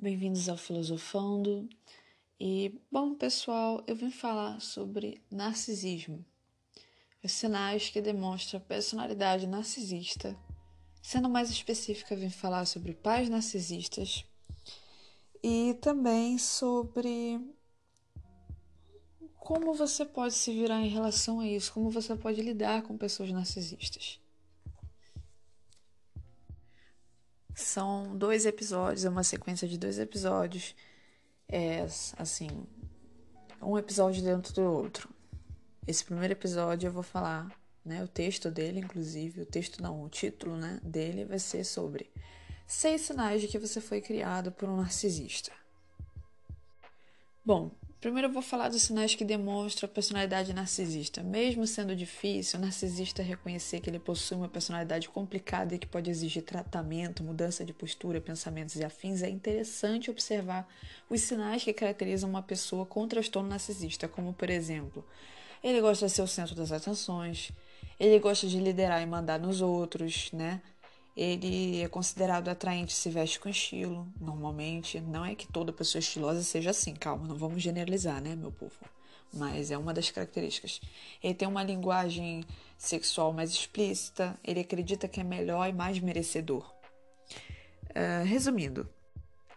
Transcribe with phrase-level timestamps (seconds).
[0.00, 1.68] bem-vindos ao Filosofando.
[2.38, 6.24] E, bom, pessoal, eu vim falar sobre narcisismo.
[7.22, 10.38] Os sinais que demonstram personalidade narcisista.
[11.02, 14.24] Sendo mais específica, eu vim falar sobre pais narcisistas
[15.42, 17.40] e também sobre
[19.36, 23.32] como você pode se virar em relação a isso, como você pode lidar com pessoas
[23.32, 24.20] narcisistas.
[27.58, 30.76] São dois episódios, é uma sequência de dois episódios.
[31.48, 31.84] É
[32.16, 32.48] assim,
[33.60, 35.08] um episódio dentro do outro.
[35.84, 37.50] Esse primeiro episódio eu vou falar,
[37.84, 42.08] né, o texto dele, inclusive, o texto não, o título, né, dele vai ser sobre
[42.64, 45.50] seis sinais de que você foi criado por um narcisista.
[47.44, 51.20] Bom, Primeiro eu vou falar dos sinais que demonstram a personalidade narcisista.
[51.20, 56.08] Mesmo sendo difícil, o narcisista reconhecer que ele possui uma personalidade complicada e que pode
[56.08, 60.68] exigir tratamento, mudança de postura, pensamentos e afins, é interessante observar
[61.10, 65.04] os sinais que caracterizam uma pessoa com transtorno narcisista, como por exemplo,
[65.62, 67.50] ele gosta de ser o centro das atenções,
[67.98, 70.62] ele gosta de liderar e mandar nos outros, né?
[71.18, 75.00] Ele é considerado atraente se veste com estilo, normalmente.
[75.00, 78.76] Não é que toda pessoa estilosa seja assim, calma, não vamos generalizar, né, meu povo?
[79.34, 80.80] Mas é uma das características.
[81.20, 82.44] Ele tem uma linguagem
[82.76, 86.72] sexual mais explícita, ele acredita que é melhor e mais merecedor.
[87.90, 88.88] Uh, resumindo,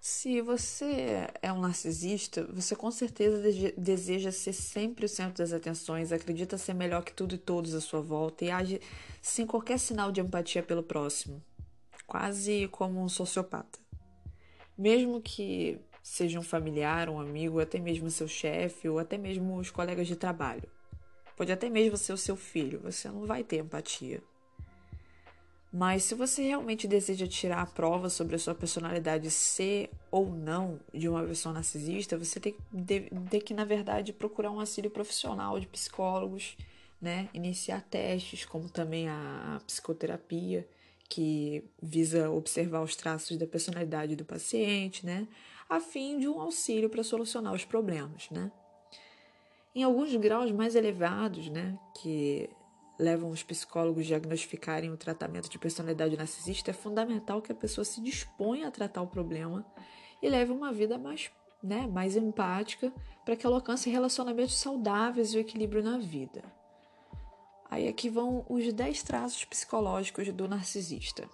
[0.02, 3.40] se você é um narcisista, você com certeza
[3.78, 7.80] deseja ser sempre o centro das atenções, acredita ser melhor que tudo e todos à
[7.80, 8.82] sua volta e age
[9.22, 11.40] sem qualquer sinal de empatia pelo próximo
[12.12, 13.80] quase como um sociopata.
[14.78, 19.72] Mesmo que seja um familiar, um amigo, até mesmo seu chefe ou até mesmo os
[19.72, 20.68] colegas de trabalho.
[21.38, 24.22] Pode até mesmo ser o seu filho, você não vai ter empatia.
[25.72, 30.82] Mas se você realmente deseja tirar a prova sobre a sua personalidade ser ou não
[30.94, 32.58] de uma pessoa narcisista, você tem,
[33.30, 36.58] tem que, na verdade, procurar um auxílio profissional de psicólogos,
[37.02, 37.30] né?
[37.34, 40.68] Iniciar testes, como também a, a psicoterapia
[41.12, 45.28] que visa observar os traços da personalidade do paciente, né,
[45.70, 48.50] a fim de um auxílio para solucionar os problemas, né.
[49.76, 52.50] Em alguns graus mais elevados, né, que
[52.98, 57.84] levam os psicólogos a diagnosticarem o tratamento de personalidade narcisista, é fundamental que a pessoa
[57.84, 59.66] se disponha a tratar o problema
[60.22, 61.30] e leve uma vida mais,
[61.62, 62.94] né, mais empática
[63.26, 66.61] para que ela alcance relacionamentos saudáveis e o equilíbrio na vida.
[67.72, 71.28] Aí aqui vão os 10 traços psicológicos do narcisista.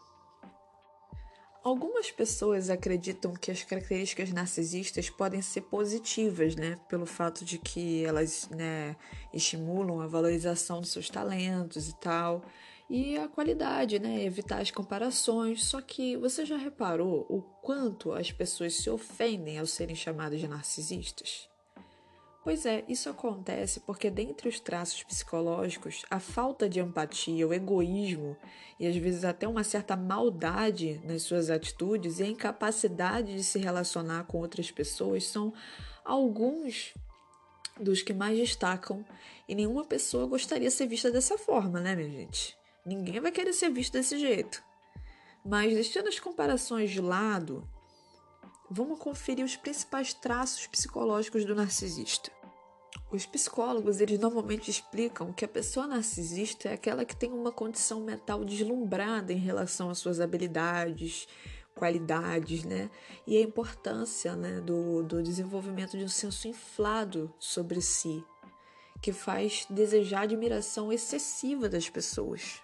[1.64, 8.06] Algumas pessoas acreditam que as características narcisistas podem ser positivas, né, pelo fato de que
[8.06, 8.96] elas, né,
[9.34, 12.44] estimulam a valorização dos seus talentos e tal,
[12.88, 15.66] e a qualidade, né, evitar as comparações.
[15.66, 20.47] Só que você já reparou o quanto as pessoas se ofendem ao serem chamadas de
[20.47, 21.50] narcisistas?
[22.47, 28.38] Pois é, isso acontece porque, dentre os traços psicológicos, a falta de empatia, o egoísmo
[28.80, 33.59] e às vezes até uma certa maldade nas suas atitudes e a incapacidade de se
[33.59, 35.53] relacionar com outras pessoas são
[36.06, 36.94] alguns
[37.78, 39.03] dos que mais destacam
[39.46, 42.56] e nenhuma pessoa gostaria de ser vista dessa forma, né, minha gente?
[42.85, 44.64] Ninguém vai querer ser visto desse jeito.
[45.44, 47.69] Mas deixando as comparações de lado,
[48.72, 52.37] vamos conferir os principais traços psicológicos do narcisista.
[53.09, 58.01] Os psicólogos, eles normalmente explicam que a pessoa narcisista é aquela que tem uma condição
[58.01, 61.25] mental deslumbrada em relação às suas habilidades,
[61.73, 62.90] qualidades, né?
[63.25, 68.25] E a importância né, do, do desenvolvimento de um senso inflado sobre si,
[69.01, 72.62] que faz desejar admiração excessiva das pessoas.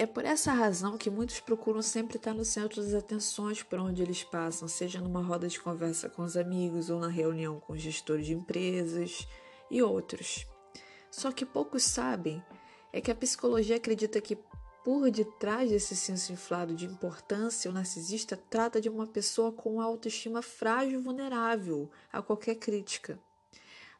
[0.00, 4.00] É por essa razão que muitos procuram sempre estar no centro das atenções por onde
[4.00, 8.24] eles passam, seja numa roda de conversa com os amigos ou na reunião com gestores
[8.24, 9.26] de empresas
[9.68, 10.46] e outros.
[11.10, 12.40] Só que poucos sabem
[12.92, 14.38] é que a psicologia acredita que
[14.84, 20.42] por detrás desse senso inflado de importância, o narcisista trata de uma pessoa com autoestima
[20.42, 23.18] frágil e vulnerável a qualquer crítica.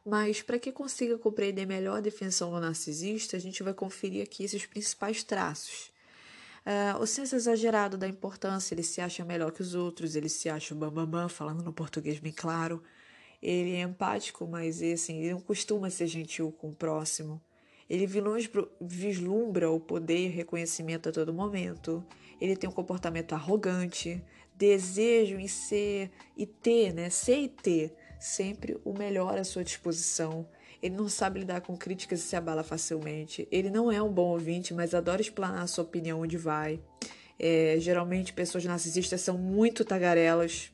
[0.05, 4.45] Mas para que consiga compreender melhor a definição do narcisista, a gente vai conferir aqui
[4.45, 5.88] esses principais traços.
[6.69, 10.47] Uh, o senso exagerado da importância, ele se acha melhor que os outros, ele se
[10.47, 12.83] acha bambambam, bam, bam, falando no português bem claro.
[13.41, 17.41] Ele é empático, mas assim, ele não costuma ser gentil com o próximo.
[17.89, 18.07] Ele
[18.79, 22.05] vislumbra o poder e reconhecimento a todo momento.
[22.39, 24.23] Ele tem um comportamento arrogante,
[24.53, 27.09] desejo em ser e ter, né?
[27.09, 30.47] Ser e ter sempre o melhor à sua disposição.
[30.81, 33.47] Ele não sabe lidar com críticas e se abala facilmente.
[33.51, 36.79] Ele não é um bom ouvinte, mas adora explanar a sua opinião onde vai.
[37.37, 40.71] É, geralmente, pessoas narcisistas são muito tagarelas.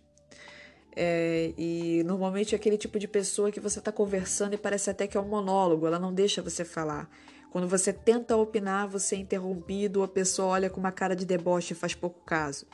[0.95, 5.05] É, e normalmente é aquele tipo de pessoa que você está conversando e parece até
[5.05, 7.09] que é um monólogo, ela não deixa você falar.
[7.51, 11.73] Quando você tenta opinar, você é interrompido, a pessoa olha com uma cara de deboche
[11.73, 12.65] e faz pouco caso.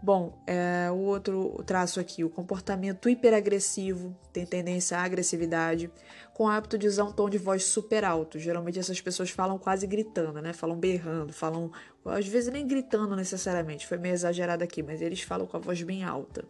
[0.00, 5.90] Bom, é, o outro traço aqui, o comportamento hiperagressivo, tem tendência à agressividade,
[6.32, 8.38] com hábito de usar um tom de voz super alto.
[8.38, 10.52] Geralmente essas pessoas falam quase gritando, né?
[10.52, 11.72] Falam berrando, falam,
[12.04, 15.82] às vezes nem gritando necessariamente, foi meio exagerado aqui, mas eles falam com a voz
[15.82, 16.44] bem alta.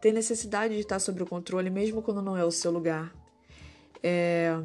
[0.00, 3.12] Tem necessidade de estar sob o controle mesmo quando não é o seu lugar.
[4.00, 4.56] É,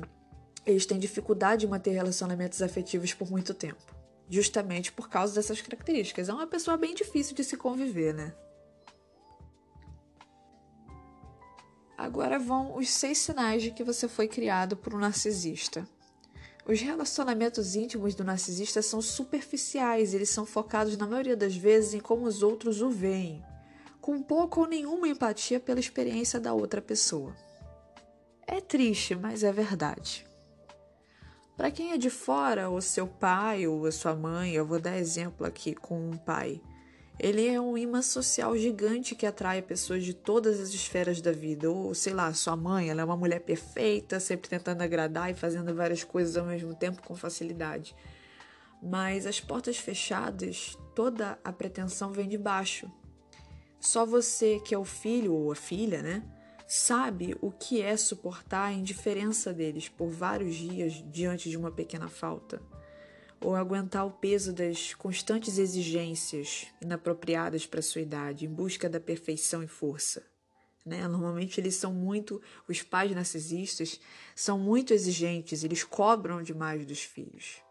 [0.64, 4.01] eles têm dificuldade em manter relacionamentos afetivos por muito tempo
[4.32, 6.30] justamente por causa dessas características.
[6.30, 8.34] É uma pessoa bem difícil de se conviver, né?
[11.98, 15.88] Agora vão os seis sinais de que você foi criado por um narcisista.
[16.66, 22.00] Os relacionamentos íntimos do narcisista são superficiais, eles são focados na maioria das vezes em
[22.00, 23.44] como os outros o veem,
[24.00, 27.36] com pouca ou nenhuma empatia pela experiência da outra pessoa.
[28.48, 30.31] É triste, mas é verdade.
[31.58, 34.98] Para quem é de fora, o seu pai ou a sua mãe, eu vou dar
[34.98, 36.62] exemplo aqui com um pai.
[37.20, 41.70] Ele é um imã social gigante que atrai pessoas de todas as esferas da vida.
[41.70, 45.74] Ou, sei lá, sua mãe, ela é uma mulher perfeita, sempre tentando agradar e fazendo
[45.76, 47.96] várias coisas ao mesmo tempo com facilidade.
[48.82, 52.92] Mas as portas fechadas, toda a pretensão vem de baixo.
[53.80, 56.24] Só você, que é o filho ou a filha, né?
[56.74, 62.08] Sabe o que é suportar a indiferença deles por vários dias diante de uma pequena
[62.08, 62.62] falta,
[63.42, 69.62] ou aguentar o peso das constantes exigências inapropriadas para sua idade em busca da perfeição
[69.62, 70.24] e força.
[70.86, 71.06] Né?
[71.10, 74.00] Normalmente eles são muito, os pais narcisistas
[74.34, 77.62] são muito exigentes, eles cobram demais dos filhos.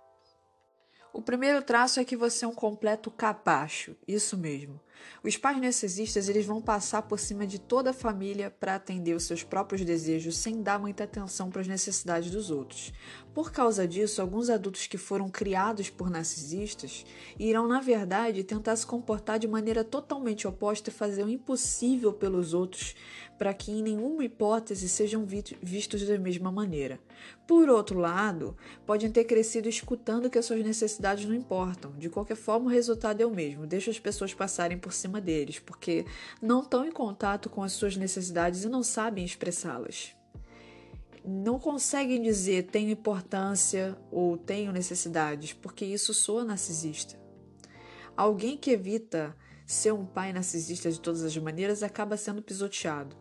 [1.11, 4.79] O primeiro traço é que você é um completo capacho, isso mesmo.
[5.23, 9.25] Os pais narcisistas eles vão passar por cima de toda a família para atender os
[9.25, 12.93] seus próprios desejos sem dar muita atenção para as necessidades dos outros.
[13.35, 17.05] Por causa disso, alguns adultos que foram criados por narcisistas
[17.39, 22.55] irão, na verdade, tentar se comportar de maneira totalmente oposta e fazer o impossível pelos
[22.55, 22.95] outros
[23.41, 25.25] para que, em nenhuma hipótese, sejam
[25.63, 27.01] vistos da mesma maneira.
[27.47, 28.55] Por outro lado,
[28.85, 31.93] podem ter crescido escutando que as suas necessidades não importam.
[31.93, 35.59] De qualquer forma, o resultado é o mesmo: deixa as pessoas passarem por cima deles,
[35.59, 36.05] porque
[36.41, 40.15] não estão em contato com as suas necessidades e não sabem expressá-las
[41.25, 47.19] não conseguem dizer tenho importância ou tenho necessidades, porque isso soa narcisista.
[48.17, 53.17] Alguém que evita ser um pai narcisista de todas as maneiras acaba sendo pisoteado.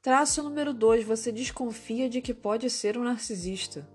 [0.00, 3.88] Traço número 2: você desconfia de que pode ser um narcisista.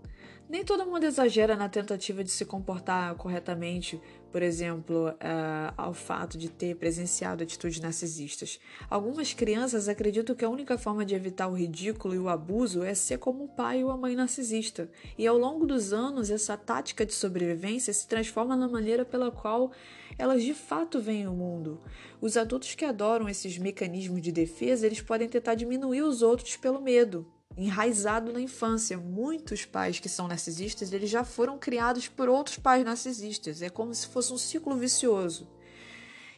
[0.50, 4.02] Nem todo mundo exagera na tentativa de se comportar corretamente,
[4.32, 8.60] por exemplo, uh, ao fato de ter presenciado atitudes narcisistas.
[8.90, 12.94] Algumas crianças acreditam que a única forma de evitar o ridículo e o abuso é
[12.94, 14.90] ser como o pai ou a mãe narcisista.
[15.18, 19.72] E ao longo dos anos, essa tática de sobrevivência se transforma na maneira pela qual
[20.18, 21.82] elas de fato veem o mundo.
[22.22, 26.82] Os adultos que adoram esses mecanismos de defesa, eles podem tentar diminuir os outros pelo
[26.82, 27.26] medo,
[27.58, 28.98] enraizado na infância.
[28.98, 33.62] Muitos pais que são narcisistas, eles já foram criados por outros pais narcisistas.
[33.62, 35.48] É como se fosse um ciclo vicioso.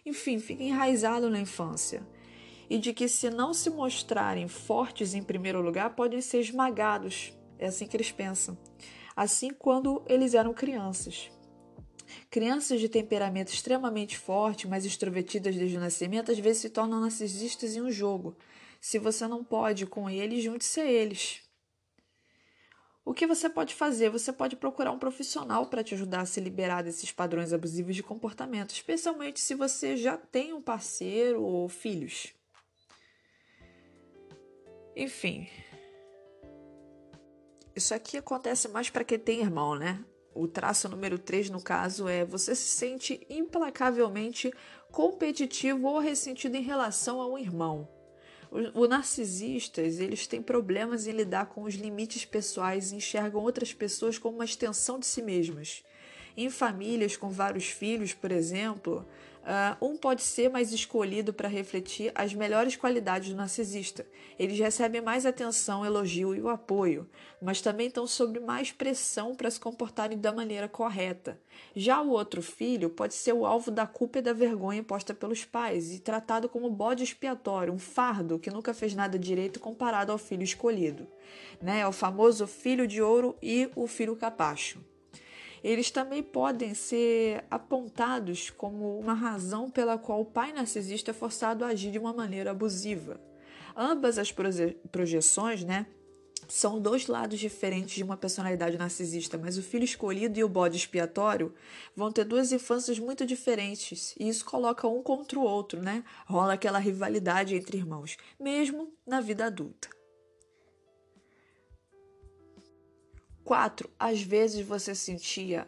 [0.06, 2.06] Enfim, fica enraizado na infância.
[2.70, 7.34] E de que se não se mostrarem fortes em primeiro lugar, podem ser esmagados.
[7.60, 8.58] É assim que eles pensam.
[9.16, 11.32] Assim quando eles eram crianças.
[12.30, 17.76] Crianças de temperamento extremamente forte, mas extrovertidas desde o nascimento, às vezes se tornam narcisistas
[17.76, 18.36] em um jogo.
[18.84, 21.42] Se você não pode com eles, junte-se a eles.
[23.06, 24.10] O que você pode fazer?
[24.10, 28.04] Você pode procurar um profissional para te ajudar a se liberar desses padrões abusivos de
[28.04, 32.34] comportamento, especialmente se você já tem um parceiro ou filhos.
[34.98, 35.48] Enfim.
[37.74, 40.04] Isso aqui acontece mais para quem tem irmão, né?
[40.36, 44.52] O traço número 3, no caso, é você se sente implacavelmente
[44.92, 48.03] competitivo ou ressentido em relação a um irmão.
[48.76, 54.20] Os narcisistas, eles têm problemas em lidar com os limites pessoais e enxergam outras pessoas
[54.20, 55.84] como uma extensão de si mesmas.
[56.38, 59.04] Em famílias com vários filhos, por exemplo,
[59.44, 64.08] Uh, um pode ser mais escolhido para refletir as melhores qualidades do narcisista.
[64.40, 67.10] Eles recebem mais atenção, elogio e o apoio,
[67.42, 71.38] mas também estão sob mais pressão para se comportarem da maneira correta.
[71.76, 75.44] Já o outro filho pode ser o alvo da culpa e da vergonha posta pelos
[75.44, 80.18] pais e tratado como bode expiatório, um fardo que nunca fez nada direito comparado ao
[80.18, 81.06] filho escolhido.
[81.62, 81.82] Né?
[81.82, 84.93] É o famoso filho de ouro e o filho capacho.
[85.64, 91.64] Eles também podem ser apontados como uma razão pela qual o pai narcisista é forçado
[91.64, 93.20] a agir de uma maneira abusiva.
[93.76, 94.32] Ambas as
[94.92, 95.88] projeções, né,
[96.48, 100.78] são dois lados diferentes de uma personalidade narcisista, mas o filho escolhido e o bode
[100.78, 101.54] expiatório
[101.96, 106.04] vão ter duas infâncias muito diferentes e isso coloca um contra o outro, né?
[106.26, 109.90] Rola aquela rivalidade entre irmãos, mesmo na vida adulta.
[113.44, 115.68] Quatro, às vezes você sentia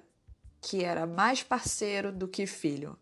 [0.61, 2.97] que era mais parceiro do que filho.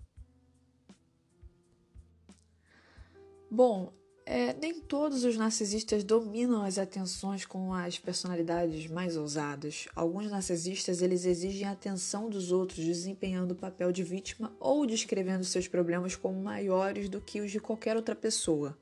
[3.49, 3.93] Bom,
[4.25, 9.87] é, nem todos os narcisistas dominam as atenções com as personalidades mais ousadas.
[9.95, 15.43] Alguns narcisistas eles exigem a atenção dos outros, desempenhando o papel de vítima ou descrevendo
[15.43, 18.77] seus problemas como maiores do que os de qualquer outra pessoa,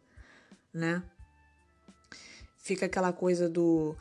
[0.74, 1.04] né?
[2.58, 3.96] Fica aquela coisa do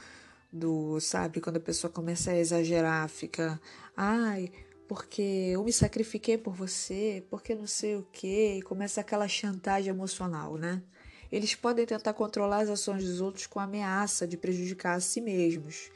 [0.53, 3.61] do, sabe, quando a pessoa começa a exagerar, fica,
[3.97, 4.51] ai,
[4.89, 9.91] porque eu me sacrifiquei por você, porque não sei o quê, e começa aquela chantagem
[9.91, 10.83] emocional, né?
[11.31, 15.21] Eles podem tentar controlar as ações dos outros com a ameaça de prejudicar a si
[15.21, 15.91] mesmos,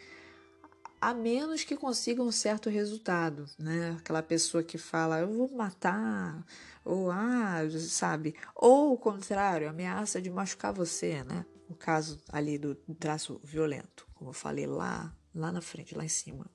[1.00, 3.96] a menos que consigam um certo resultado, né?
[3.99, 6.46] Aquela pessoa que fala, eu vou matar,
[6.84, 8.37] ou ah, sabe?
[8.54, 11.44] Ou o contrário, ameaça de machucar você, né?
[11.68, 16.09] O caso ali do traço violento, como eu falei lá, lá na frente, lá em
[16.09, 16.47] cima.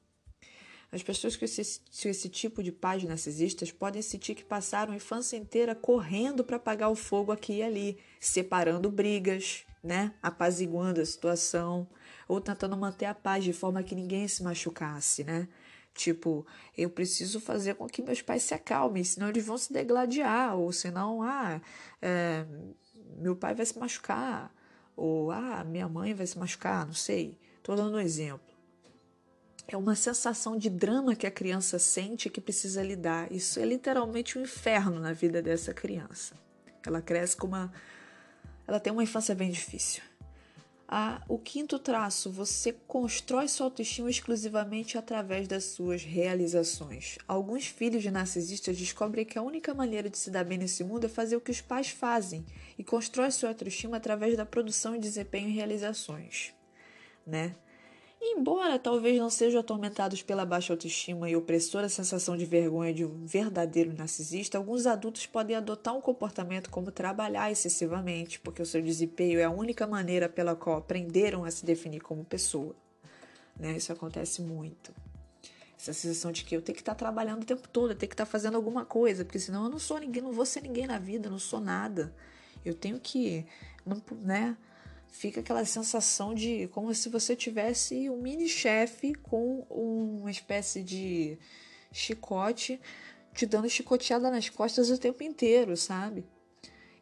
[0.91, 5.37] As pessoas com esse, esse tipo de pais narcisistas podem sentir que passaram a infância
[5.37, 10.13] inteira correndo para apagar o fogo aqui e ali, separando brigas, né?
[10.21, 11.87] apaziguando a situação,
[12.27, 15.47] ou tentando manter a paz de forma que ninguém se machucasse, né?
[15.93, 16.45] Tipo,
[16.77, 20.71] eu preciso fazer com que meus pais se acalmem, senão eles vão se degladiar, ou
[20.71, 21.61] senão, ah,
[22.01, 22.45] é,
[23.17, 24.53] meu pai vai se machucar,
[24.99, 27.37] ou ah, minha mãe vai se machucar, não sei.
[27.57, 28.47] Estou dando um exemplo.
[29.67, 33.31] É uma sensação de drama que a criança sente que precisa lidar.
[33.31, 36.35] Isso é literalmente um inferno na vida dessa criança.
[36.85, 37.71] Ela cresce com uma.
[38.67, 40.01] Ela tem uma infância bem difícil.
[41.27, 47.19] O quinto traço, você constrói sua autoestima exclusivamente através das suas realizações.
[47.27, 51.05] Alguns filhos de narcisistas descobrem que a única maneira de se dar bem nesse mundo
[51.05, 52.43] é fazer o que os pais fazem
[52.75, 56.55] e constrói sua autoestima através da produção e desempenho em realizações,
[57.25, 57.55] né?
[58.21, 63.25] Embora talvez não sejam atormentados pela baixa autoestima e opressora sensação de vergonha de um
[63.25, 69.39] verdadeiro narcisista, alguns adultos podem adotar um comportamento como trabalhar excessivamente, porque o seu desempenho
[69.39, 72.75] é a única maneira pela qual aprenderam a se definir como pessoa.
[73.57, 73.77] Né?
[73.77, 74.93] Isso acontece muito.
[75.77, 78.13] Essa sensação de que eu tenho que estar trabalhando o tempo todo, eu tenho que
[78.13, 80.99] estar fazendo alguma coisa, porque senão eu não sou ninguém, não vou ser ninguém na
[80.99, 82.13] vida, não sou nada.
[82.65, 83.45] Eu tenho que,
[84.21, 84.57] né?
[85.11, 91.37] Fica aquela sensação de como se você tivesse um mini chefe com uma espécie de
[91.91, 92.79] chicote
[93.33, 96.25] te dando chicoteada nas costas o tempo inteiro, sabe?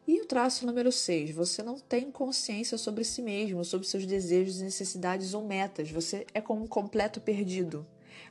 [0.06, 4.60] E o traço número 6, você não tem consciência sobre si mesmo, sobre seus desejos,
[4.60, 5.90] necessidades ou metas.
[5.90, 7.86] Você é como um completo perdido.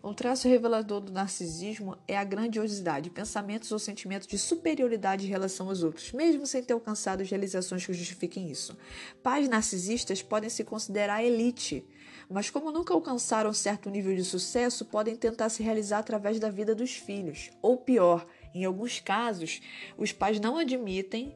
[0.08, 5.68] Um traço revelador do narcisismo é a grandiosidade, pensamentos ou sentimentos de superioridade em relação
[5.68, 8.78] aos outros, mesmo sem ter alcançado realizações que justifiquem isso.
[9.22, 11.86] Pais narcisistas podem se considerar elite,
[12.30, 16.74] mas como nunca alcançaram certo nível de sucesso, podem tentar se realizar através da vida
[16.74, 17.50] dos filhos.
[17.62, 19.60] Ou pior, em alguns casos,
[19.98, 21.36] os pais não admitem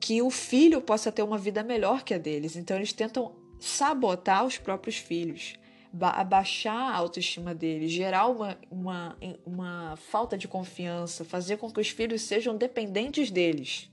[0.00, 4.46] que o filho possa ter uma vida melhor que a deles, então eles tentam sabotar
[4.46, 5.58] os próprios filhos
[6.00, 11.88] abaixar a autoestima dele, gerar uma, uma, uma falta de confiança, fazer com que os
[11.88, 13.90] filhos sejam dependentes deles.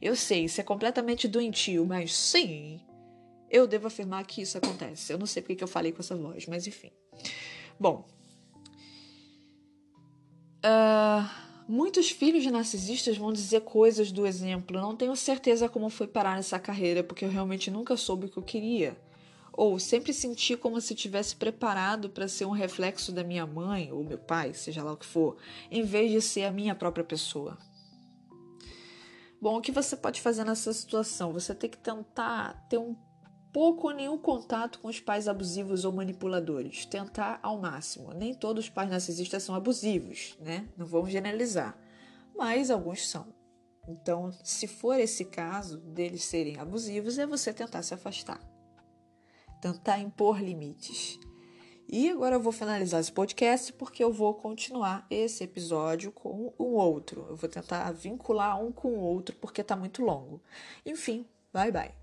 [0.00, 2.80] Eu sei, isso é completamente doentio, mas sim,
[3.50, 5.12] eu devo afirmar que isso acontece.
[5.12, 6.90] Eu não sei porque que eu falei com essa voz, mas enfim.
[7.80, 8.06] Bom,
[10.64, 11.28] uh,
[11.66, 14.78] muitos filhos de narcisistas vão dizer coisas do exemplo.
[14.78, 18.36] Não tenho certeza como foi parar nessa carreira, porque eu realmente nunca soube o que
[18.36, 18.96] eu queria
[19.56, 24.04] ou sempre senti como se tivesse preparado para ser um reflexo da minha mãe ou
[24.04, 25.38] meu pai, seja lá o que for,
[25.70, 27.56] em vez de ser a minha própria pessoa.
[29.40, 31.32] Bom, o que você pode fazer nessa situação?
[31.32, 32.94] Você tem que tentar ter um
[33.52, 36.84] pouco ou nenhum contato com os pais abusivos ou manipuladores.
[36.84, 38.12] Tentar ao máximo.
[38.12, 40.68] Nem todos os pais narcisistas são abusivos, né?
[40.76, 41.78] Não vamos generalizar.
[42.34, 43.26] Mas alguns são.
[43.88, 48.55] Então, se for esse caso deles serem abusivos, é você tentar se afastar
[49.72, 51.18] tentar impor limites.
[51.88, 56.74] E agora eu vou finalizar esse podcast porque eu vou continuar esse episódio com um
[56.74, 57.26] outro.
[57.28, 60.42] Eu vou tentar vincular um com o outro porque está muito longo.
[60.84, 61.94] Enfim, bye bye.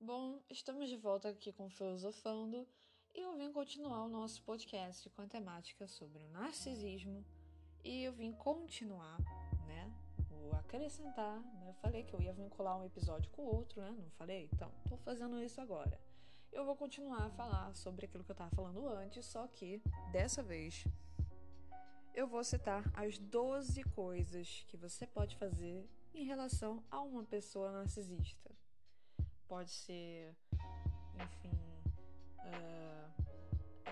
[0.00, 2.66] Bom, estamos de volta aqui com Filosofando
[3.14, 7.24] e eu vim continuar o nosso podcast com a temática sobre o narcisismo
[7.84, 9.16] e eu vim continuar,
[10.54, 11.68] acrescentar, né?
[11.68, 13.90] Eu falei que eu ia vincular um episódio com o outro, né?
[13.90, 14.48] Não falei?
[14.52, 15.98] Então, tô fazendo isso agora.
[16.52, 20.42] Eu vou continuar a falar sobre aquilo que eu tava falando antes, só que dessa
[20.42, 20.84] vez
[22.14, 27.70] eu vou citar as 12 coisas que você pode fazer em relação a uma pessoa
[27.70, 28.50] narcisista.
[29.46, 30.34] Pode ser,
[31.22, 31.60] enfim,
[32.38, 33.26] uh,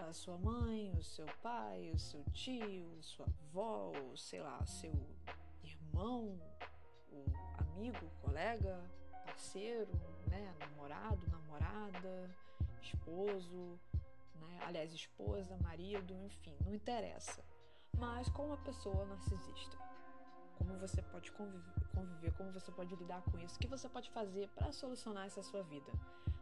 [0.09, 5.14] a sua mãe, o seu pai, o seu tio, sua avó, ou, sei lá, seu
[5.95, 6.41] irmão,
[7.11, 7.25] o
[7.59, 8.83] amigo, colega,
[9.25, 9.93] parceiro,
[10.27, 12.31] né, namorado, namorada,
[12.83, 13.79] esposo,
[14.35, 17.43] né, aliás, esposa, marido, enfim, não interessa
[17.99, 19.77] mas com uma pessoa narcisista.
[20.57, 24.11] Como você pode conviver, conviver, como você pode lidar com isso, o que você pode
[24.11, 25.93] fazer para solucionar essa sua vida.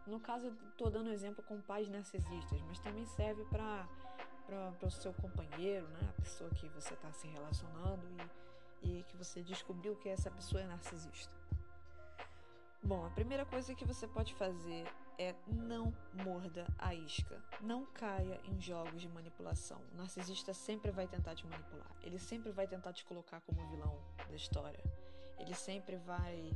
[0.07, 3.87] No caso, eu dando exemplo com pais narcisistas, mas também serve para
[4.83, 6.13] o seu companheiro, né?
[6.19, 8.42] a pessoa que você está se relacionando e,
[8.83, 11.33] e que você descobriu que essa pessoa é narcisista.
[12.83, 14.85] Bom, a primeira coisa que você pode fazer
[15.17, 17.41] é não morda a isca.
[17.61, 19.81] Não caia em jogos de manipulação.
[19.93, 21.91] O narcisista sempre vai tentar te manipular.
[22.03, 23.97] Ele sempre vai tentar te colocar como vilão
[24.29, 24.83] da história.
[25.39, 26.53] Ele sempre vai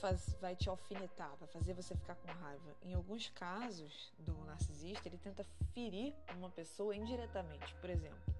[0.00, 2.76] faz, vai te alfinetar, vai fazer você ficar com raiva.
[2.82, 7.74] Em alguns casos do narcisista, ele tenta ferir uma pessoa indiretamente.
[7.76, 8.37] Por exemplo,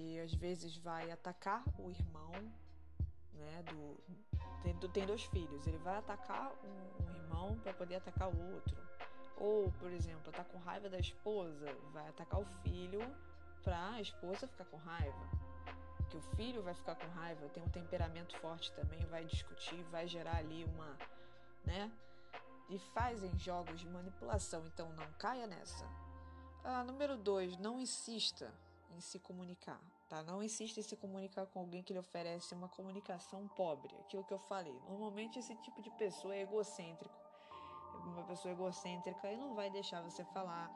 [0.00, 2.32] ele às vezes vai atacar o irmão,
[3.34, 3.62] né?
[3.64, 3.96] Do,
[4.62, 8.76] tem, tem dois filhos, ele vai atacar um, um irmão para poder atacar o outro.
[9.36, 13.00] Ou, por exemplo, tá com raiva da esposa, vai atacar o filho
[13.62, 15.30] para a esposa ficar com raiva.
[16.10, 20.06] Que o filho vai ficar com raiva, tem um temperamento forte também, vai discutir, vai
[20.08, 20.98] gerar ali uma,
[21.64, 21.90] né?
[22.68, 25.86] E fazem jogos de manipulação, então não caia nessa.
[26.62, 28.52] Ah, número dois, não insista
[28.90, 30.22] em se comunicar, tá?
[30.22, 34.34] Não insista em se comunicar com alguém que lhe oferece uma comunicação pobre, aquilo que
[34.34, 34.78] eu falei.
[34.88, 37.14] Normalmente esse tipo de pessoa é egocêntrico.
[38.04, 40.70] Uma pessoa egocêntrica e não vai deixar você falar,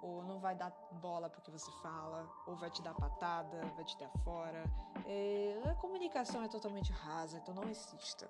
[0.00, 3.98] ou não vai dar bola porque você fala, ou vai te dar patada, vai te
[3.98, 4.64] dar fora.
[5.04, 8.28] É, a comunicação é totalmente rasa, então não insista.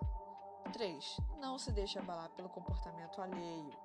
[0.72, 1.16] 3.
[1.38, 3.76] Não se deixe abalar pelo comportamento alheio.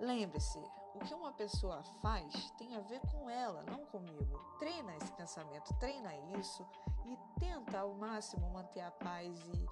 [0.00, 0.60] Lembre-se,
[0.94, 4.38] o que uma pessoa faz tem a ver com ela, não comigo.
[4.58, 6.66] Treina esse pensamento, treina isso
[7.04, 9.66] e tenta ao máximo manter a paz e,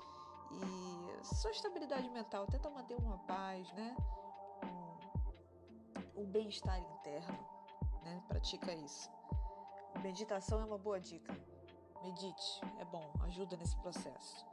[0.53, 2.47] e sua estabilidade mental.
[2.47, 3.97] Tenta manter uma paz, né?
[6.17, 7.39] Um, bem-estar interno,
[8.03, 8.23] né?
[8.29, 9.11] Pratica isso.
[10.03, 11.35] Meditação é uma boa dica.
[12.03, 14.47] Medite, é bom, ajuda nesse processo.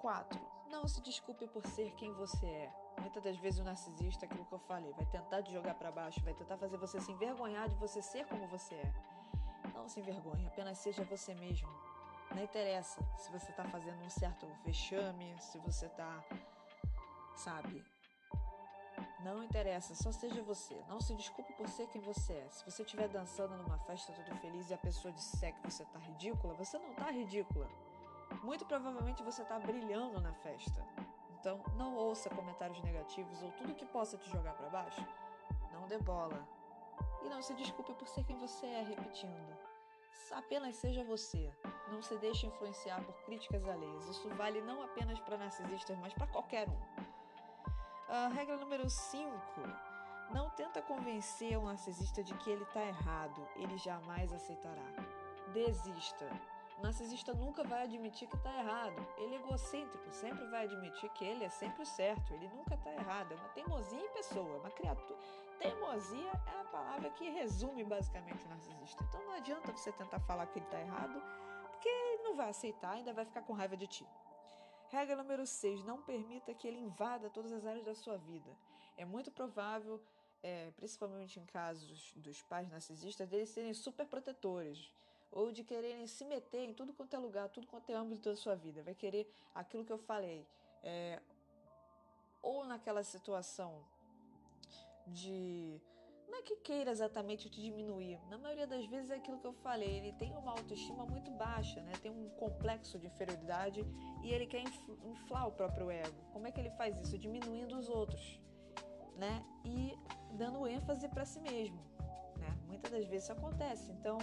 [0.00, 0.38] 4.
[0.68, 2.72] Não se desculpe por ser quem você é.
[3.00, 6.20] Muitas das vezes o narcisista, aquilo que eu falei, vai tentar te jogar para baixo,
[6.22, 8.92] vai tentar fazer você se envergonhar de você ser como você é.
[9.74, 11.68] Não se envergonhe, apenas seja você mesmo.
[12.34, 16.22] Não interessa se você tá fazendo um certo vexame, se você tá,
[17.34, 17.82] sabe?
[19.24, 20.82] Não interessa, só seja você.
[20.88, 22.48] Não se desculpe por ser quem você é.
[22.48, 25.98] Se você estiver dançando numa festa todo feliz e a pessoa disser que você tá
[25.98, 27.68] ridícula, você não tá ridícula.
[28.42, 30.82] Muito provavelmente você tá brilhando na festa.
[31.40, 35.02] Então, não ouça comentários negativos ou tudo que possa te jogar para baixo.
[35.72, 36.46] Não dê bola.
[37.22, 39.56] E não se desculpe por ser quem você é, repetindo.
[40.32, 41.50] Apenas seja você.
[41.90, 44.06] Não se deixe influenciar por críticas alheias.
[44.06, 46.78] Isso vale não apenas para narcisistas, mas para qualquer um.
[48.08, 49.32] A regra número 5.
[50.34, 53.48] Não tenta convencer um narcisista de que ele está errado.
[53.56, 54.92] Ele jamais aceitará.
[55.54, 56.28] Desista.
[56.80, 59.06] O narcisista nunca vai admitir que está errado.
[59.18, 62.32] Ele é egocêntrico, sempre vai admitir que ele é sempre o certo.
[62.32, 63.32] Ele nunca está errado.
[63.32, 65.18] É uma teimosia em pessoa, uma criatura.
[65.58, 69.04] Teimosia é a palavra que resume basicamente o narcisista.
[69.06, 71.22] Então não adianta você tentar falar que ele está errado,
[71.70, 74.06] porque ele não vai aceitar, ainda vai ficar com raiva de ti.
[74.88, 75.84] Regra número 6.
[75.84, 78.56] Não permita que ele invada todas as áreas da sua vida.
[78.96, 80.02] É muito provável,
[80.42, 84.90] é, principalmente em casos dos pais narcisistas, deles serem super protetores
[85.32, 88.36] ou de quererem se meter em tudo quanto é lugar, tudo quanto é âmbito da
[88.36, 88.82] sua vida.
[88.82, 90.46] Vai querer aquilo que eu falei,
[90.82, 91.20] é,
[92.42, 93.84] ou naquela situação
[95.06, 95.80] de.
[96.28, 98.20] Não é que queira exatamente te diminuir.
[98.28, 99.96] Na maioria das vezes é aquilo que eu falei.
[99.98, 101.92] Ele tem uma autoestima muito baixa, né?
[102.00, 103.84] Tem um complexo de inferioridade
[104.22, 104.62] e ele quer
[105.04, 106.16] inflar o próprio ego.
[106.32, 107.18] Como é que ele faz isso?
[107.18, 108.40] Diminuindo os outros,
[109.16, 109.44] né?
[109.64, 109.98] E
[110.36, 111.80] dando ênfase para si mesmo,
[112.38, 112.56] né?
[112.68, 113.90] Muitas das vezes isso acontece.
[113.90, 114.18] Então,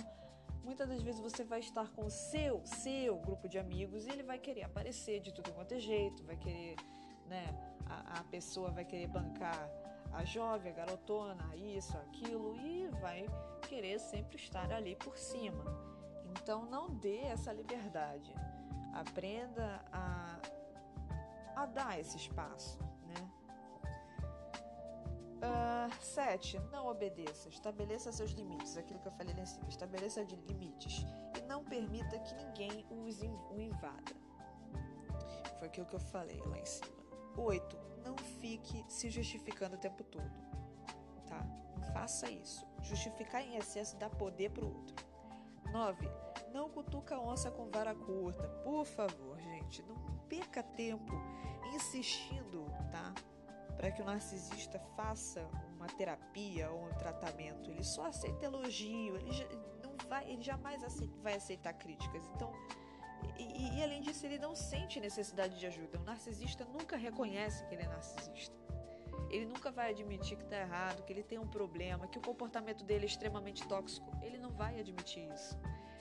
[0.67, 4.21] muitas das vezes você vai estar com o seu, seu grupo de amigos e ele
[4.21, 6.75] vai querer aparecer de tudo quanto é jeito, vai querer,
[7.25, 7.45] né?
[7.85, 9.69] A, a pessoa vai querer bancar
[10.11, 13.25] a jovem, a garotona, isso, aquilo e vai
[13.69, 15.63] querer sempre estar ali por cima.
[16.31, 18.33] Então não dê essa liberdade.
[18.93, 20.39] Aprenda a,
[21.55, 22.77] a dar esse espaço.
[25.37, 27.49] Uh, sete, não obedeça.
[27.49, 28.77] Estabeleça seus limites.
[28.77, 29.67] Aquilo que eu falei lá em cima.
[29.69, 31.05] Estabeleça limites.
[31.37, 34.15] E não permita que ninguém os o invada.
[35.59, 36.97] Foi aquilo que eu falei lá em cima.
[37.37, 40.31] Oito, não fique se justificando o tempo todo.
[41.27, 41.45] Tá?
[41.93, 42.65] Faça isso.
[42.81, 44.95] Justificar em excesso dá poder pro outro.
[45.71, 46.09] Nove,
[46.53, 48.47] não cutuca a onça com vara curta.
[48.63, 49.95] Por favor, gente, não
[50.27, 51.13] perca tempo
[51.75, 53.13] insistindo, tá?
[53.77, 57.69] Para que o narcisista faça uma terapia ou um tratamento.
[57.69, 59.47] Ele só aceita elogio, ele,
[59.83, 62.27] não vai, ele jamais aceita, vai aceitar críticas.
[62.35, 62.51] Então,
[63.37, 65.99] e, e, além disso, ele não sente necessidade de ajuda.
[65.99, 68.55] O narcisista nunca reconhece que ele é narcisista.
[69.29, 72.83] Ele nunca vai admitir que está errado, que ele tem um problema, que o comportamento
[72.83, 74.09] dele é extremamente tóxico.
[74.21, 75.57] Ele não vai admitir isso.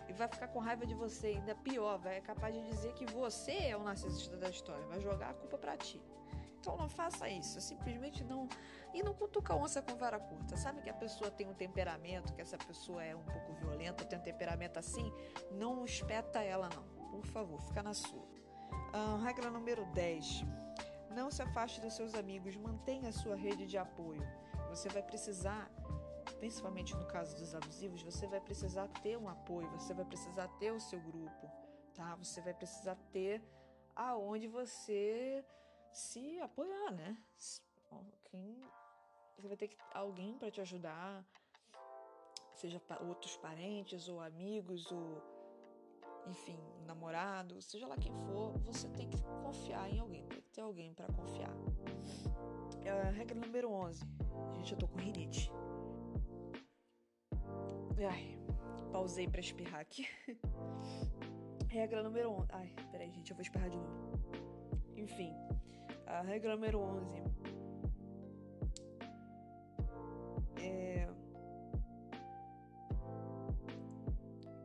[0.09, 3.05] E vai ficar com raiva de você, ainda pior, vai é capaz de dizer que
[3.07, 6.01] você é o narcisista da história, vai jogar a culpa para ti.
[6.67, 8.49] Então não faça isso, simplesmente não.
[8.93, 10.57] E não cutuca onça com vara curta.
[10.57, 14.19] Sabe que a pessoa tem um temperamento, que essa pessoa é um pouco violenta, tem
[14.19, 15.13] um temperamento assim?
[15.53, 16.83] Não espeta ela, não.
[17.09, 18.27] Por favor, fica na sua.
[18.93, 20.45] Ah, regra número 10.
[21.15, 24.27] Não se afaste dos seus amigos, mantenha a sua rede de apoio.
[24.71, 25.71] Você vai precisar,
[26.41, 30.73] principalmente no caso dos abusivos, você vai precisar ter um apoio, você vai precisar ter
[30.73, 31.49] o seu grupo,
[31.95, 32.17] tá?
[32.17, 33.41] Você vai precisar ter
[33.95, 35.45] aonde você
[35.97, 37.17] se apoiar, né?
[38.25, 38.61] Quem
[39.37, 41.25] você vai ter que alguém para te ajudar,
[42.55, 45.23] seja outros parentes ou amigos ou
[46.27, 50.61] enfim, namorado, seja lá quem for, você tem que confiar em alguém, tem que ter
[50.61, 51.55] alguém para confiar.
[52.85, 54.05] É regra número 11.
[54.55, 55.51] Gente, eu tô com rinite.
[58.11, 58.39] Ai,
[58.93, 60.07] pausei para espirrar aqui.
[61.69, 62.49] regra número 11.
[62.53, 64.17] Ai, peraí, gente, eu vou espirrar de novo.
[64.97, 65.33] Enfim,
[66.07, 67.17] a regra número 11
[70.57, 71.09] é.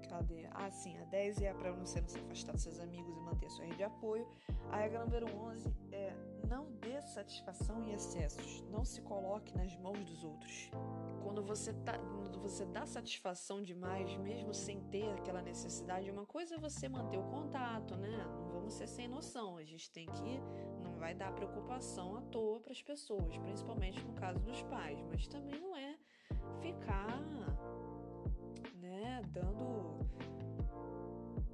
[0.09, 0.47] Cadê?
[0.51, 3.47] Ah, sim, a 10 é para você não se afastar dos seus amigos e manter
[3.47, 4.27] a sua rede de apoio.
[4.69, 6.13] A regra número 11 é
[6.51, 10.69] não dê satisfação em excessos, não se coloque nas mãos dos outros.
[11.23, 16.55] Quando você, tá, quando você dá satisfação demais, mesmo sem ter aquela necessidade, uma coisa
[16.55, 18.17] é você manter o contato, né?
[18.37, 19.55] Não vamos ser sem noção.
[19.55, 20.41] A gente tem que.
[21.01, 25.59] Vai dar preocupação à toa para as pessoas, principalmente no caso dos pais, mas também
[25.59, 25.97] não é
[26.61, 27.19] ficar,
[28.75, 29.99] né, dando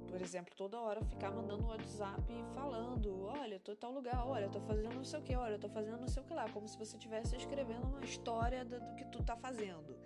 [0.06, 4.50] por exemplo, toda hora ficar mandando um WhatsApp falando: olha, tô em tal lugar, olha,
[4.50, 6.68] tô fazendo não sei o que, olha, tô fazendo não sei o que lá, como
[6.68, 9.96] se você estivesse escrevendo uma história do, do que tu tá fazendo.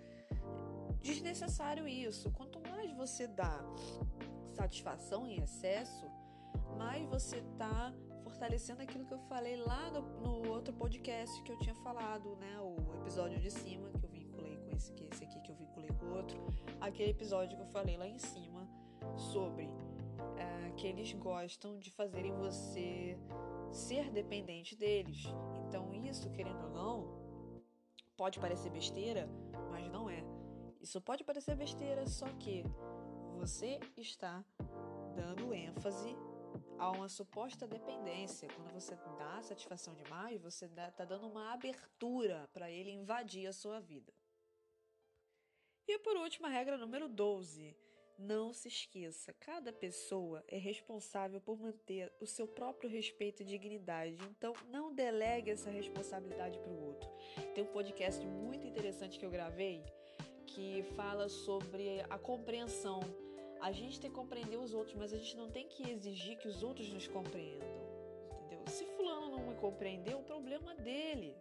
[1.01, 2.31] Desnecessário isso.
[2.31, 3.59] Quanto mais você dá
[4.53, 6.05] satisfação em excesso,
[6.77, 7.91] mais você tá
[8.43, 12.59] fortalecendo aquilo que eu falei lá no, no, outro podcast que eu tinha falado, né?
[12.59, 15.89] O episódio de cima, que eu vinculei com esse aqui, esse aqui que eu vinculei
[15.91, 16.37] com o outro.
[16.81, 18.67] Aquele episódio que eu falei lá em cima
[19.15, 19.69] sobre
[20.35, 23.17] é, que eles gostam de fazerem você
[23.71, 25.23] ser dependente deles.
[25.65, 27.17] Então, isso, querendo ou não,
[28.17, 29.29] pode parecer besteira,
[29.71, 30.21] mas não é.
[30.81, 32.65] Isso pode parecer besteira, só que
[33.37, 34.43] você está
[35.15, 36.13] dando ênfase
[36.77, 38.47] a uma suposta dependência.
[38.49, 43.79] Quando você dá satisfação demais, você está dando uma abertura para ele invadir a sua
[43.79, 44.13] vida.
[45.87, 47.75] E por último, a regra número 12
[48.17, 54.17] não se esqueça, cada pessoa é responsável por manter o seu próprio respeito e dignidade,
[54.29, 57.09] então não delegue essa responsabilidade para o outro.
[57.53, 59.83] Tem um podcast muito interessante que eu gravei
[60.45, 62.99] que fala sobre a compreensão.
[63.63, 66.49] A gente tem que compreender os outros, mas a gente não tem que exigir que
[66.49, 67.69] os outros nos compreendam.
[68.41, 68.67] Entendeu?
[68.67, 71.33] Se fulano não me compreendeu, o problema é dele,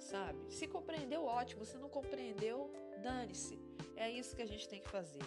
[0.00, 0.52] sabe?
[0.52, 1.64] Se compreendeu, ótimo.
[1.64, 2.68] Se não compreendeu,
[3.00, 3.56] dane-se.
[3.94, 5.22] É isso que a gente tem que fazer.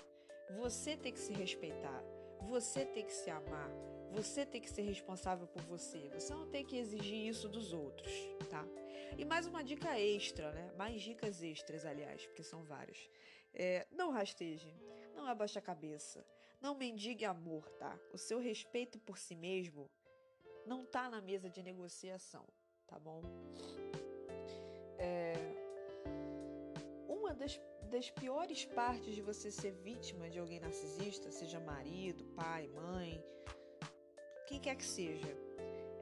[0.57, 2.03] Você tem que se respeitar,
[2.41, 3.71] você tem que se amar,
[4.11, 6.09] você tem que ser responsável por você.
[6.13, 8.11] Você não tem que exigir isso dos outros,
[8.49, 8.67] tá?
[9.17, 10.73] E mais uma dica extra, né?
[10.77, 13.09] Mais dicas extras, aliás, porque são várias.
[13.53, 14.75] É, não rasteje,
[15.23, 16.25] não abaixe a cabeça,
[16.59, 17.97] não mendigue amor, tá?
[18.11, 19.89] O seu respeito por si mesmo
[20.65, 22.45] não tá na mesa de negociação,
[22.85, 23.21] tá bom?
[24.97, 25.33] É,
[27.07, 27.59] uma das,
[27.89, 33.23] das piores partes de você ser vítima de alguém narcisista, seja marido, pai, mãe,
[34.45, 35.33] quem quer que seja,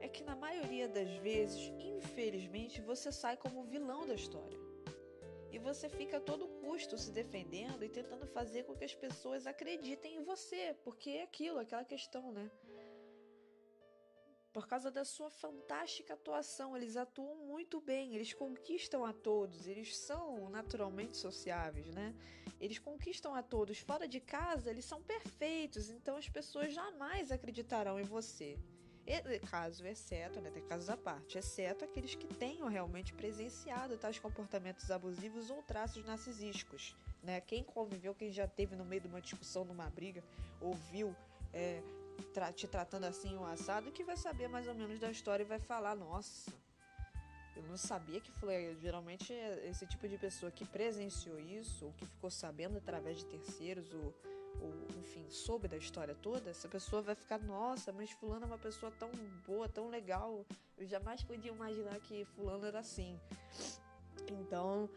[0.00, 4.61] é que na maioria das vezes, infelizmente, você sai como vilão da história.
[5.62, 10.16] Você fica a todo custo se defendendo e tentando fazer com que as pessoas acreditem
[10.16, 12.50] em você, porque é aquilo, aquela questão, né?
[14.52, 19.96] Por causa da sua fantástica atuação, eles atuam muito bem, eles conquistam a todos, eles
[19.96, 22.14] são naturalmente sociáveis, né?
[22.60, 23.78] Eles conquistam a todos.
[23.78, 28.58] Fora de casa, eles são perfeitos, então as pessoas jamais acreditarão em você.
[29.50, 34.90] Caso, exceto, né, tem casos à parte, exceto aqueles que tenham realmente presenciado tais comportamentos
[34.90, 36.96] abusivos ou traços narcisísticos.
[37.22, 37.40] Né?
[37.40, 40.22] Quem conviveu, quem já teve no meio de uma discussão, numa briga,
[40.60, 41.14] ouviu
[41.52, 41.82] é,
[42.32, 45.46] tra te tratando assim o assado, que vai saber mais ou menos da história e
[45.46, 46.52] vai falar, nossa,
[47.56, 48.76] eu não sabia que foi.
[48.80, 49.32] Geralmente
[49.64, 54.14] esse tipo de pessoa que presenciou isso, ou que ficou sabendo através de terceiros, ou
[54.60, 58.58] ou enfim, soube da história toda, essa pessoa vai ficar, nossa, mas fulano é uma
[58.58, 59.10] pessoa tão
[59.46, 60.46] boa, tão legal.
[60.76, 63.18] Eu jamais podia imaginar que fulano era assim.
[64.30, 64.88] Então,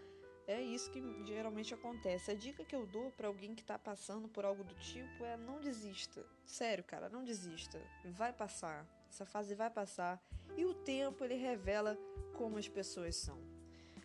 [0.48, 2.32] é isso que geralmente acontece.
[2.32, 5.36] A dica que eu dou para alguém que tá passando por algo do tipo é
[5.36, 6.24] não desista.
[6.46, 7.82] Sério, cara, não desista.
[8.06, 8.86] Vai passar.
[9.10, 10.22] Essa fase vai passar
[10.56, 11.98] e o tempo ele revela
[12.34, 13.40] como as pessoas são.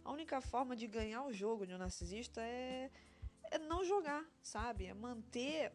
[0.04, 2.90] A única forma de ganhar o jogo de um narcisista é
[3.50, 4.86] é não jogar, sabe?
[4.86, 5.72] É manter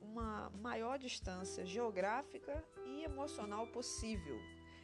[0.00, 4.38] uma maior distância geográfica e emocional possível.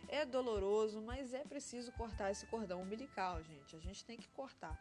[0.08, 3.76] É doloroso, mas é preciso cortar esse cordão umbilical, gente.
[3.76, 4.78] A gente tem que cortar.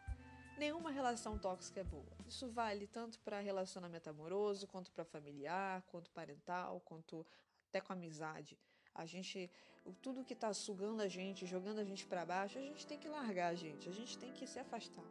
[0.58, 2.16] Nenhuma relação tóxica é boa.
[2.26, 7.26] Isso vale tanto para relacionamento amoroso, quanto para familiar, quanto parental, quanto
[7.68, 8.58] até com amizade.
[8.94, 9.50] A gente,
[10.02, 13.08] tudo que está sugando a gente, jogando a gente para baixo, a gente tem que
[13.08, 13.88] largar, gente.
[13.88, 15.06] A gente tem que se afastar,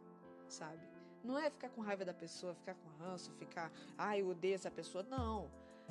[0.48, 0.91] sabe?
[1.24, 4.70] Não é ficar com raiva da pessoa, ficar com ranço, ficar, ai, eu odeio essa
[4.70, 5.04] pessoa.
[5.04, 5.48] Não.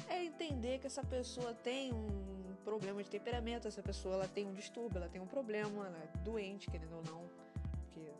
[0.07, 4.53] É entender que essa pessoa tem um problema de temperamento, essa pessoa ela tem um
[4.53, 7.29] distúrbio, ela tem um problema, ela é doente, querendo ou não.
[7.79, 8.11] Porque...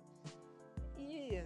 [0.97, 1.43] E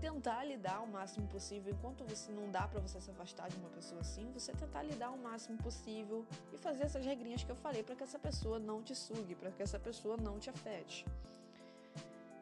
[0.00, 3.68] tentar lidar o máximo possível, enquanto você não dá para você se afastar de uma
[3.68, 7.82] pessoa assim, você tentar lidar o máximo possível e fazer essas regrinhas que eu falei
[7.82, 11.04] para que essa pessoa não te sugue, para que essa pessoa não te afete,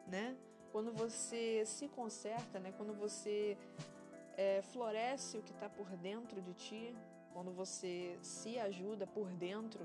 [0.07, 0.35] né?
[0.71, 2.73] Quando você se conserta, né?
[2.77, 3.57] quando você
[4.37, 6.95] é, floresce o que está por dentro de ti,
[7.33, 9.81] quando você se ajuda por dentro,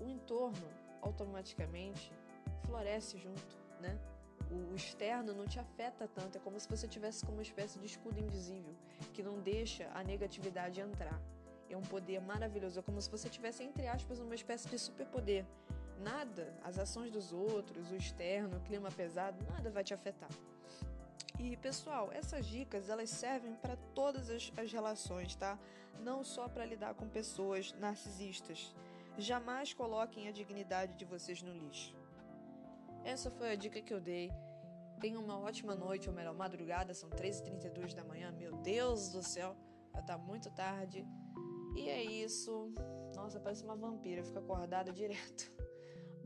[0.00, 0.68] o entorno
[1.02, 2.12] automaticamente
[2.64, 3.98] floresce junto, né?
[4.50, 7.86] O externo não te afeta tanto, é como se você tivesse como uma espécie de
[7.86, 8.74] escudo invisível
[9.12, 11.20] que não deixa a negatividade entrar.
[11.68, 15.44] É um poder maravilhoso, é como se você tivesse entre aspas uma espécie de superpoder
[16.00, 20.30] Nada, as ações dos outros, o externo, o clima pesado, nada vai te afetar.
[21.38, 25.58] E pessoal, essas dicas elas servem para todas as, as relações, tá?
[26.00, 28.74] Não só para lidar com pessoas narcisistas.
[29.16, 31.96] Jamais coloquem a dignidade de vocês no lixo.
[33.04, 34.30] Essa foi a dica que eu dei.
[35.00, 38.32] Tenha uma ótima noite, ou melhor, madrugada, são 3h32 da manhã.
[38.32, 39.56] Meu Deus do céu,
[39.94, 41.06] já tá muito tarde.
[41.76, 42.72] E é isso.
[43.14, 45.52] Nossa, parece uma vampira, fica acordada direto.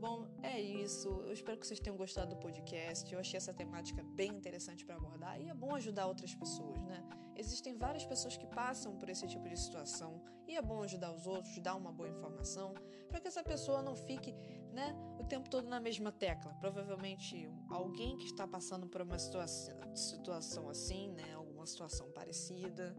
[0.03, 1.07] Bom, é isso.
[1.25, 3.09] Eu espero que vocês tenham gostado do podcast.
[3.09, 7.01] Eu achei essa temática bem interessante para abordar e é bom ajudar outras pessoas, né?
[7.37, 11.25] Existem várias pessoas que passam por esse tipo de situação e é bom ajudar os
[11.25, 12.73] outros, dar uma boa informação
[13.07, 14.35] para que essa pessoa não fique,
[14.73, 16.53] né, o tempo todo na mesma tecla.
[16.55, 22.93] Provavelmente alguém que está passando por uma situação, situação assim, né, alguma situação parecida,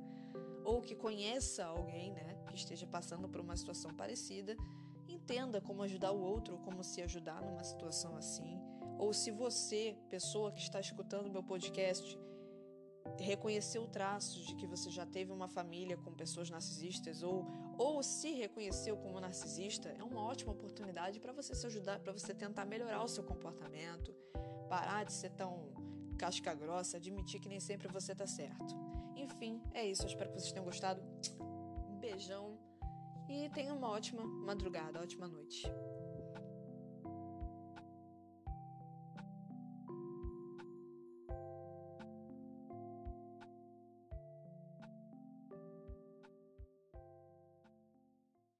[0.64, 4.56] ou que conheça alguém, né, que esteja passando por uma situação parecida
[5.08, 8.60] Entenda como ajudar o outro, como se ajudar numa situação assim.
[8.98, 12.18] Ou se você, pessoa que está escutando meu podcast,
[13.18, 18.32] reconheceu traços de que você já teve uma família com pessoas narcisistas ou, ou se
[18.32, 23.02] reconheceu como narcisista, é uma ótima oportunidade para você se ajudar, para você tentar melhorar
[23.02, 24.14] o seu comportamento,
[24.68, 25.72] parar de ser tão
[26.18, 28.74] casca grossa, admitir que nem sempre você está certo.
[29.16, 30.02] Enfim, é isso.
[30.02, 31.02] Eu espero que vocês tenham gostado.
[31.88, 32.58] Um beijão
[33.28, 35.66] e tenha uma ótima madrugada, ótima noite.